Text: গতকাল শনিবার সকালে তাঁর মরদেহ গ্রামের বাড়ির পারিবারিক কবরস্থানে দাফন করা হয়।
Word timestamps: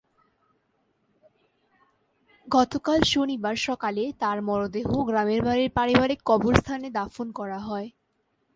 গতকাল 2.47 2.99
শনিবার 3.11 3.55
সকালে 3.67 4.03
তাঁর 4.21 4.37
মরদেহ 4.41 4.87
গ্রামের 5.07 5.41
বাড়ির 5.43 5.69
পারিবারিক 5.77 6.19
কবরস্থানে 6.25 6.87
দাফন 6.97 7.27
করা 7.39 7.59
হয়। 7.67 7.87